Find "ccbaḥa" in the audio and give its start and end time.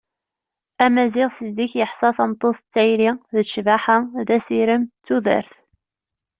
3.49-3.97